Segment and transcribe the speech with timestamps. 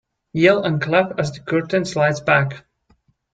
[0.33, 2.65] Yell and clap as the curtain slides back.